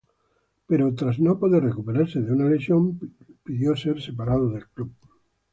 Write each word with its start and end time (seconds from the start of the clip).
Pero 0.69 0.95
tras 0.99 1.15
no 1.25 1.33
poder 1.41 1.61
recuperarse 1.63 2.21
de 2.23 2.33
una 2.33 2.49
lesión 2.49 2.97
pidió 3.43 3.75
ser 3.75 4.01
separado 4.01 4.49
del 4.49 4.67
club. 4.69 4.91